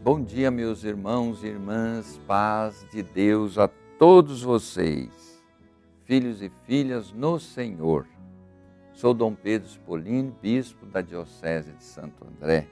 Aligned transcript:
Bom 0.00 0.22
dia, 0.22 0.48
meus 0.48 0.84
irmãos 0.84 1.42
e 1.42 1.48
irmãs, 1.48 2.20
paz 2.24 2.86
de 2.92 3.02
Deus 3.02 3.58
a 3.58 3.68
todos 3.98 4.42
vocês, 4.42 5.42
filhos 6.04 6.40
e 6.40 6.48
filhas 6.64 7.12
no 7.12 7.40
Senhor. 7.40 8.06
Sou 8.92 9.12
Dom 9.12 9.34
Pedro 9.34 9.68
Spolino, 9.68 10.32
bispo 10.40 10.86
da 10.86 11.00
Diocese 11.00 11.72
de 11.72 11.82
Santo 11.82 12.24
André, 12.24 12.68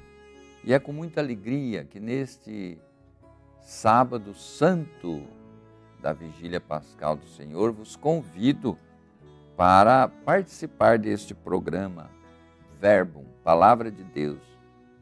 e 0.62 0.72
é 0.72 0.78
com 0.78 0.92
muita 0.92 1.20
alegria 1.20 1.84
que 1.84 1.98
neste 1.98 2.78
sábado 3.60 4.32
santo 4.32 5.24
da 6.00 6.12
Vigília 6.12 6.60
Pascal 6.60 7.16
do 7.16 7.26
Senhor 7.26 7.72
vos 7.72 7.96
convido 7.96 8.78
para 9.56 10.06
participar 10.06 10.96
deste 10.96 11.34
programa 11.34 12.08
Verbum, 12.80 13.24
Palavra 13.42 13.90
de 13.90 14.04
Deus, 14.04 14.40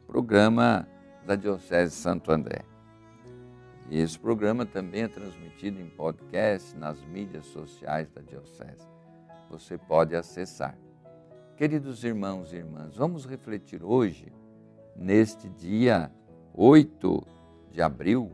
programa 0.07 0.87
da 1.25 1.35
Diocese 1.35 1.95
de 1.95 2.01
Santo 2.01 2.31
André. 2.31 2.63
E 3.89 3.99
esse 3.99 4.17
programa 4.17 4.65
também 4.65 5.03
é 5.03 5.07
transmitido 5.07 5.79
em 5.79 5.89
podcast 5.89 6.75
nas 6.77 7.03
mídias 7.05 7.45
sociais 7.47 8.09
da 8.09 8.21
Diocese. 8.21 8.87
Você 9.49 9.77
pode 9.77 10.15
acessar. 10.15 10.77
Queridos 11.55 12.03
irmãos 12.03 12.51
e 12.51 12.57
irmãs, 12.57 12.97
vamos 12.97 13.25
refletir 13.25 13.83
hoje, 13.83 14.31
neste 14.95 15.47
dia 15.49 16.11
8 16.53 17.25
de 17.71 17.81
abril, 17.81 18.31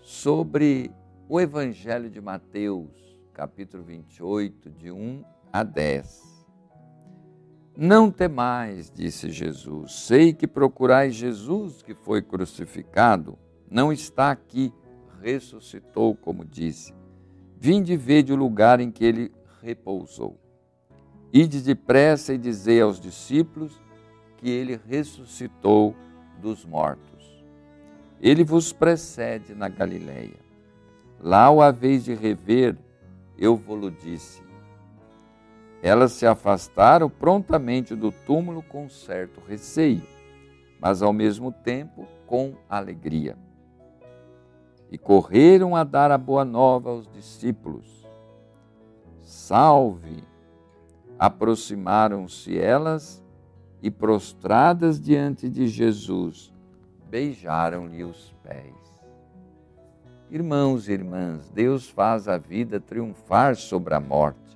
sobre 0.00 0.90
o 1.28 1.40
Evangelho 1.40 2.08
de 2.08 2.20
Mateus, 2.20 3.18
capítulo 3.32 3.82
28, 3.82 4.70
de 4.70 4.90
1 4.90 5.24
a 5.52 5.62
10. 5.62 6.29
Não 7.82 8.10
temais, 8.10 8.92
disse 8.94 9.30
Jesus, 9.30 10.04
sei 10.04 10.34
que 10.34 10.46
procurais 10.46 11.14
Jesus 11.14 11.80
que 11.80 11.94
foi 11.94 12.20
crucificado, 12.20 13.38
não 13.70 13.90
está 13.90 14.30
aqui, 14.30 14.70
ressuscitou, 15.22 16.14
como 16.14 16.44
disse. 16.44 16.92
Vinde 17.58 17.96
vede 17.96 18.34
o 18.34 18.36
lugar 18.36 18.80
em 18.80 18.90
que 18.90 19.02
ele 19.02 19.32
repousou. 19.62 20.38
Ide 21.32 21.62
depressa 21.62 22.34
e 22.34 22.38
dizei 22.38 22.82
aos 22.82 23.00
discípulos 23.00 23.80
que 24.36 24.50
ele 24.50 24.78
ressuscitou 24.86 25.96
dos 26.38 26.66
mortos. 26.66 27.42
Ele 28.20 28.44
vos 28.44 28.74
precede 28.74 29.54
na 29.54 29.70
Galileia. 29.70 30.36
Lá 31.18 31.50
o 31.50 31.62
haveis 31.62 32.04
de 32.04 32.12
rever, 32.12 32.76
eu 33.38 33.56
vou-lo 33.56 33.90
disse. 33.90 34.49
Elas 35.82 36.12
se 36.12 36.26
afastaram 36.26 37.08
prontamente 37.08 37.94
do 37.94 38.12
túmulo 38.12 38.62
com 38.62 38.88
certo 38.88 39.40
receio, 39.46 40.02
mas 40.78 41.02
ao 41.02 41.12
mesmo 41.12 41.50
tempo 41.50 42.06
com 42.26 42.54
alegria. 42.68 43.36
E 44.90 44.98
correram 44.98 45.74
a 45.74 45.82
dar 45.82 46.10
a 46.10 46.18
boa 46.18 46.44
nova 46.44 46.90
aos 46.90 47.06
discípulos. 47.08 48.06
Salve! 49.22 50.22
Aproximaram-se 51.18 52.58
elas 52.58 53.22
e, 53.82 53.90
prostradas 53.90 55.00
diante 55.00 55.48
de 55.48 55.68
Jesus, 55.68 56.52
beijaram-lhe 57.08 58.04
os 58.04 58.34
pés. 58.42 58.74
Irmãos 60.30 60.88
e 60.88 60.92
irmãs, 60.92 61.48
Deus 61.50 61.88
faz 61.88 62.28
a 62.28 62.38
vida 62.38 62.80
triunfar 62.80 63.56
sobre 63.56 63.94
a 63.94 64.00
morte 64.00 64.49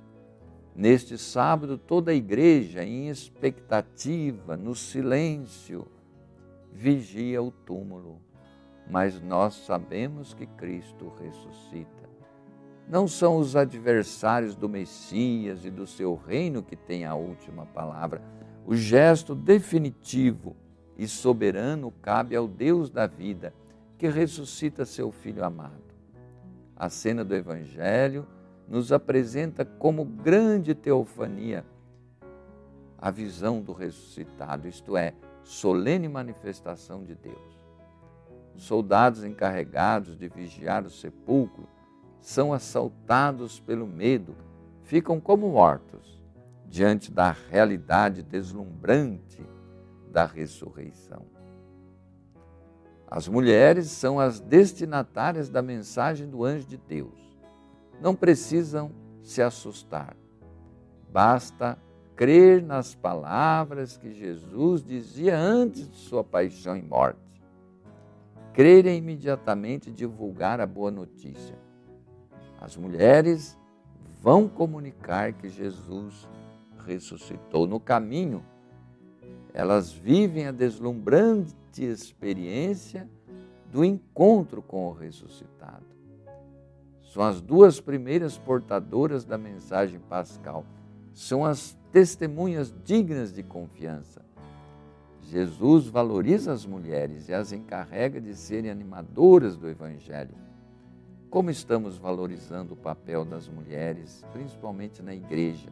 Neste 0.75 1.17
sábado, 1.17 1.77
toda 1.77 2.11
a 2.11 2.13
igreja, 2.13 2.83
em 2.83 3.07
expectativa, 3.07 4.57
no 4.57 4.75
silêncio, 4.75 5.87
vigia 6.73 7.41
o 7.41 7.49
túmulo. 7.49 8.19
Mas 8.89 9.21
nós 9.21 9.53
sabemos 9.53 10.33
que 10.33 10.45
Cristo 10.45 11.13
ressuscita. 11.17 12.09
Não 12.89 13.07
são 13.07 13.37
os 13.37 13.55
adversários 13.55 14.53
do 14.53 14.67
Messias 14.67 15.63
e 15.63 15.71
do 15.71 15.87
seu 15.87 16.13
reino 16.13 16.61
que 16.61 16.75
têm 16.75 17.05
a 17.05 17.15
última 17.15 17.65
palavra. 17.65 18.21
O 18.65 18.75
gesto 18.75 19.33
definitivo 19.33 20.57
e 20.97 21.07
soberano 21.07 21.91
cabe 22.01 22.35
ao 22.35 22.47
Deus 22.47 22.89
da 22.89 23.07
vida, 23.07 23.53
que 23.97 24.09
ressuscita 24.09 24.85
seu 24.85 25.09
Filho 25.09 25.43
amado. 25.43 25.83
A 26.75 26.89
cena 26.89 27.23
do 27.23 27.33
Evangelho 27.33 28.27
nos 28.67 28.91
apresenta 28.91 29.63
como 29.63 30.03
grande 30.03 30.73
teofania 30.73 31.65
a 32.97 33.11
visão 33.11 33.61
do 33.61 33.71
ressuscitado, 33.71 34.67
isto 34.67 34.97
é, 34.97 35.13
solene 35.43 36.07
manifestação 36.07 37.03
de 37.03 37.13
Deus. 37.13 37.55
Os 38.55 38.63
soldados 38.63 39.23
encarregados 39.23 40.17
de 40.17 40.27
vigiar 40.27 40.83
o 40.85 40.89
sepulcro 40.89 41.67
são 42.19 42.51
assaltados 42.51 43.59
pelo 43.59 43.85
medo, 43.85 44.35
ficam 44.81 45.19
como 45.19 45.49
mortos 45.49 46.19
diante 46.65 47.11
da 47.11 47.31
realidade 47.31 48.23
deslumbrante 48.23 49.45
da 50.09 50.25
ressurreição. 50.25 51.25
As 53.07 53.27
mulheres 53.27 53.87
são 53.91 54.19
as 54.19 54.39
destinatárias 54.39 55.47
da 55.49 55.61
mensagem 55.61 56.27
do 56.27 56.43
anjo 56.43 56.65
de 56.65 56.77
Deus 56.77 57.24
não 58.01 58.15
precisam 58.15 58.91
se 59.21 59.41
assustar. 59.41 60.15
Basta 61.11 61.77
crer 62.15 62.61
nas 62.61 62.95
palavras 62.95 63.97
que 63.97 64.13
Jesus 64.13 64.83
dizia 64.83 65.37
antes 65.37 65.89
de 65.89 65.97
sua 65.97 66.23
paixão 66.23 66.77
e 66.77 66.81
morte. 66.81 67.19
Crer 68.53 68.85
e 68.85 68.95
imediatamente 68.95 69.91
divulgar 69.91 70.61
a 70.61 70.67
boa 70.67 70.91
notícia. 70.91 71.57
As 72.59 72.77
mulheres 72.77 73.57
vão 74.21 74.47
comunicar 74.47 75.33
que 75.33 75.49
Jesus 75.49 76.27
ressuscitou. 76.85 77.67
No 77.67 77.79
caminho, 77.79 78.43
elas 79.53 79.91
vivem 79.91 80.47
a 80.47 80.51
deslumbrante 80.51 81.55
experiência 81.77 83.09
do 83.71 83.83
encontro 83.83 84.61
com 84.61 84.87
o 84.87 84.93
ressuscitado. 84.93 85.94
São 87.15 87.23
as 87.23 87.39
duas 87.39 87.79
primeiras 87.79 88.37
portadoras 88.37 89.23
da 89.23 89.37
mensagem 89.37 90.01
pascal. 90.01 90.65
São 91.13 91.45
as 91.45 91.77
testemunhas 91.89 92.75
dignas 92.83 93.31
de 93.31 93.41
confiança. 93.41 94.21
Jesus 95.21 95.87
valoriza 95.87 96.51
as 96.51 96.65
mulheres 96.65 97.29
e 97.29 97.33
as 97.33 97.53
encarrega 97.53 98.19
de 98.19 98.35
serem 98.35 98.69
animadoras 98.69 99.55
do 99.55 99.69
Evangelho. 99.69 100.35
Como 101.29 101.49
estamos 101.49 101.97
valorizando 101.97 102.73
o 102.73 102.77
papel 102.77 103.23
das 103.23 103.47
mulheres, 103.47 104.25
principalmente 104.33 105.01
na 105.01 105.15
igreja? 105.15 105.69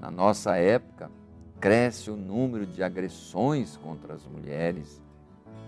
Na 0.00 0.12
nossa 0.12 0.56
época, 0.56 1.10
cresce 1.58 2.08
o 2.08 2.16
número 2.16 2.64
de 2.64 2.84
agressões 2.84 3.76
contra 3.78 4.14
as 4.14 4.24
mulheres, 4.24 5.02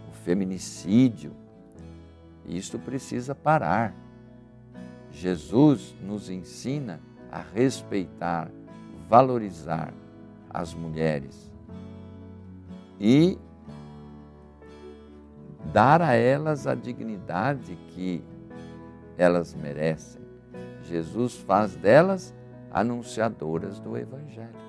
o 0.09 0.13
feminicídio. 0.13 1.33
E 2.47 2.57
isto 2.57 2.79
precisa 2.79 3.35
parar. 3.35 3.93
Jesus 5.19 5.97
nos 6.01 6.31
ensina 6.31 7.01
a 7.31 7.41
respeitar, 7.41 8.49
valorizar 9.09 9.93
as 10.49 10.73
mulheres 10.73 11.51
e 13.01 13.37
dar 15.73 16.01
a 16.01 16.15
elas 16.15 16.69
a 16.69 16.75
dignidade 16.77 17.77
que 17.89 18.23
elas 19.17 19.55
merecem. 19.55 20.23
Jesus 20.85 21.37
faz 21.37 21.75
delas 21.75 22.33
anunciadoras 22.71 23.81
do 23.81 23.97
Evangelho. 23.97 24.69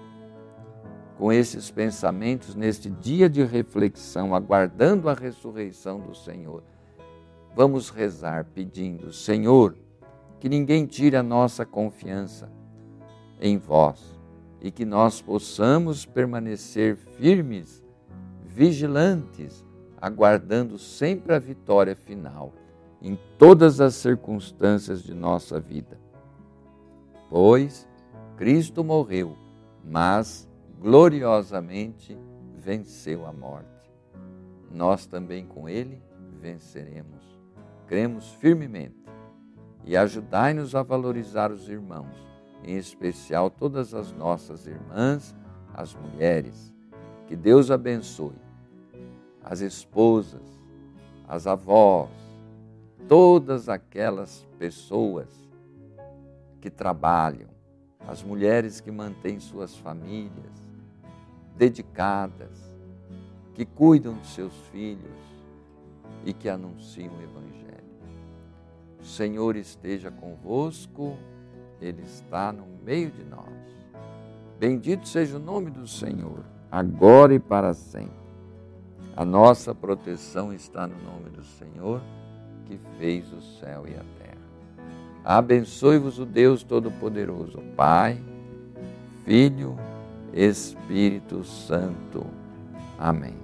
Com 1.15 1.31
esses 1.31 1.69
pensamentos, 1.69 2.55
neste 2.55 2.89
dia 2.89 3.29
de 3.29 3.43
reflexão, 3.43 4.33
aguardando 4.33 5.09
a 5.09 5.13
ressurreição 5.13 5.99
do 5.99 6.15
Senhor, 6.15 6.63
vamos 7.55 7.91
rezar 7.91 8.45
pedindo: 8.45 9.13
Senhor, 9.13 9.75
que 10.39 10.47
ninguém 10.49 10.85
tire 10.85 11.15
a 11.15 11.23
nossa 11.23 11.65
confiança 11.65 12.51
em 13.39 13.57
vós 13.57 14.19
e 14.61 14.71
que 14.71 14.85
nós 14.85 15.21
possamos 15.21 16.05
permanecer 16.05 16.95
firmes, 16.95 17.83
vigilantes, 18.45 19.65
aguardando 20.01 20.77
sempre 20.77 21.33
a 21.33 21.39
vitória 21.39 21.95
final 21.95 22.53
em 23.01 23.17
todas 23.37 23.79
as 23.79 23.95
circunstâncias 23.95 25.03
de 25.03 25.13
nossa 25.13 25.59
vida. 25.59 25.99
Pois 27.29 27.87
Cristo 28.35 28.83
morreu, 28.83 29.37
mas 29.83 30.49
gloriosamente 30.79 32.17
venceu 32.57 33.25
a 33.25 33.33
morte. 33.33 33.91
Nós 34.71 35.05
também 35.05 35.45
com 35.45 35.67
Ele 35.67 36.01
venceremos. 36.39 37.37
Cremos 37.87 38.29
firmemente 38.35 38.98
e 39.85 39.95
ajudai-nos 39.97 40.75
a 40.75 40.83
valorizar 40.83 41.51
os 41.51 41.69
irmãos, 41.69 42.15
em 42.63 42.77
especial 42.77 43.49
todas 43.49 43.93
as 43.93 44.11
nossas 44.11 44.67
irmãs, 44.67 45.35
as 45.73 45.95
mulheres. 45.95 46.73
Que 47.27 47.35
Deus 47.35 47.71
abençoe 47.71 48.35
as 49.43 49.61
esposas, 49.61 50.41
as 51.27 51.47
avós, 51.47 52.09
todas 53.07 53.69
aquelas 53.69 54.45
pessoas 54.57 55.27
que 56.59 56.69
trabalham, 56.69 57.49
as 58.07 58.21
mulheres 58.21 58.81
que 58.81 58.91
mantêm 58.91 59.39
suas 59.39 59.75
famílias 59.75 60.69
dedicadas, 61.55 62.69
que 63.53 63.65
cuidam 63.65 64.13
de 64.15 64.27
seus 64.27 64.53
filhos 64.71 65.19
e 66.25 66.33
que 66.33 66.47
anunciam 66.47 67.13
o 67.13 67.21
Evangelho. 67.21 67.78
O 68.99 69.05
Senhor 69.05 69.55
esteja 69.55 70.11
convosco, 70.11 71.17
Ele 71.81 72.01
está 72.01 72.51
no 72.51 72.65
meio 72.83 73.09
de 73.09 73.23
nós. 73.23 73.47
Bendito 74.59 75.07
seja 75.07 75.37
o 75.37 75.39
nome 75.39 75.71
do 75.71 75.87
Senhor, 75.87 76.43
agora 76.69 77.33
e 77.33 77.39
para 77.39 77.73
sempre. 77.73 78.19
A 79.15 79.23
nossa 79.23 79.73
proteção 79.73 80.53
está 80.53 80.85
no 80.85 80.95
nome 81.01 81.29
do 81.29 81.43
Senhor, 81.43 82.01
que 82.65 82.77
fez 82.97 83.31
o 83.31 83.41
céu 83.59 83.85
e 83.87 83.91
a 83.91 84.03
terra. 84.17 84.39
Abençoe-vos 85.23 86.19
o 86.19 86.25
Deus 86.25 86.63
Todo-Poderoso, 86.63 87.59
Pai, 87.75 88.21
Filho, 89.23 89.77
Espírito 90.33 91.43
Santo. 91.43 92.25
Amém. 92.97 93.38